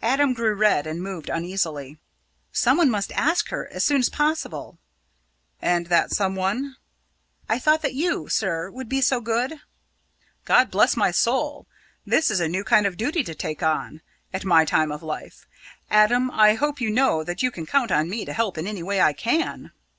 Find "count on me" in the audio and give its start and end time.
17.66-18.24